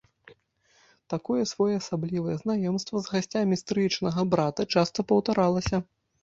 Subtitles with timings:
[1.13, 5.77] Такое своеасаблівае знаёмства з гасцямі стрыечнага брата часта паўтаралася.